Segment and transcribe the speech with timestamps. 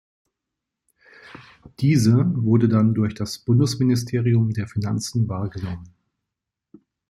[1.79, 5.93] Diese wurde dann durch das Bundesministerium der Finanzen wahrgenommen.